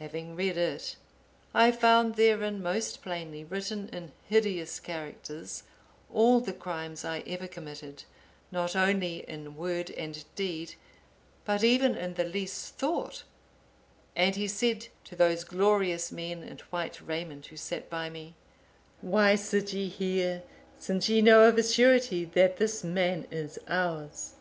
Having 0.00 0.34
read 0.34 0.56
it, 0.58 0.96
I 1.54 1.70
found 1.70 2.16
therein 2.16 2.60
most 2.60 3.02
plainly 3.02 3.44
written 3.44 3.88
in 3.90 4.10
hideous 4.28 4.80
characters, 4.80 5.62
all 6.12 6.40
the 6.40 6.52
crimes 6.52 7.04
I 7.04 7.20
ever 7.20 7.46
committed, 7.46 8.02
not 8.50 8.74
only 8.74 9.18
in 9.30 9.54
word 9.54 9.92
and 9.92 10.24
deed, 10.34 10.74
but 11.44 11.62
even 11.62 11.94
in 11.94 12.14
the 12.14 12.24
least 12.24 12.74
thought; 12.78 13.22
and 14.16 14.34
he 14.34 14.48
said 14.48 14.88
to 15.04 15.14
those 15.14 15.44
glorious 15.44 16.10
men 16.10 16.42
in 16.42 16.58
white 16.70 17.00
raiment 17.00 17.46
who 17.46 17.56
sat 17.56 17.88
by 17.88 18.10
me, 18.10 18.34
'Why 19.00 19.36
sit 19.36 19.72
ye 19.72 19.88
here, 19.88 20.42
since 20.80 21.08
ye 21.08 21.22
know 21.22 21.46
of 21.48 21.56
a 21.56 21.62
surety 21.62 22.24
that 22.24 22.56
this 22.56 22.82
man 22.82 23.24
is 23.30 23.56
ours? 23.68 24.32